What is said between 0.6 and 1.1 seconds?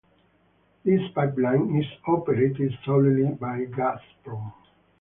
This